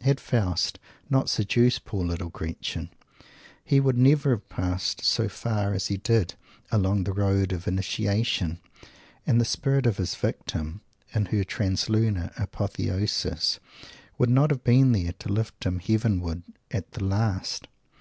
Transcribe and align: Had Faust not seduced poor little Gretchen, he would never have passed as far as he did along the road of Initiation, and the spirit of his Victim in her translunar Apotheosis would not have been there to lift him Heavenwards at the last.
Had 0.00 0.18
Faust 0.18 0.80
not 1.08 1.30
seduced 1.30 1.84
poor 1.84 2.04
little 2.04 2.28
Gretchen, 2.28 2.90
he 3.64 3.78
would 3.78 3.96
never 3.96 4.30
have 4.30 4.48
passed 4.48 5.02
as 5.02 5.32
far 5.32 5.72
as 5.72 5.86
he 5.86 5.98
did 5.98 6.34
along 6.72 7.04
the 7.04 7.12
road 7.12 7.52
of 7.52 7.68
Initiation, 7.68 8.58
and 9.24 9.40
the 9.40 9.44
spirit 9.44 9.86
of 9.86 9.98
his 9.98 10.16
Victim 10.16 10.80
in 11.12 11.26
her 11.26 11.44
translunar 11.44 12.32
Apotheosis 12.36 13.60
would 14.18 14.30
not 14.30 14.50
have 14.50 14.64
been 14.64 14.90
there 14.90 15.12
to 15.12 15.28
lift 15.32 15.62
him 15.62 15.78
Heavenwards 15.78 16.50
at 16.72 16.90
the 16.90 17.04
last. 17.04 17.68